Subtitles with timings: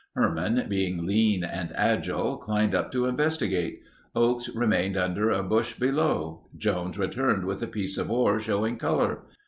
[0.15, 3.83] Herman, being lean and agile, climbed up to investigate.
[4.15, 6.47] Oakes remained under a bush below.
[6.57, 9.19] Jones returned with a piece of ore showing color.